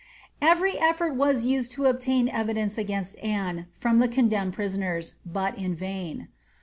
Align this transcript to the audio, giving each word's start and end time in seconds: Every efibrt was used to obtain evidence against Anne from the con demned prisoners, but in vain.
Every 0.41 0.71
efibrt 0.77 1.13
was 1.13 1.45
used 1.45 1.69
to 1.73 1.85
obtain 1.85 2.27
evidence 2.27 2.75
against 2.75 3.15
Anne 3.23 3.67
from 3.71 3.99
the 3.99 4.07
con 4.07 4.29
demned 4.29 4.53
prisoners, 4.53 5.13
but 5.27 5.55
in 5.59 5.75
vain. 5.75 6.27